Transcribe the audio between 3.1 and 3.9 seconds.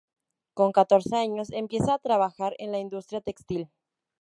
textil.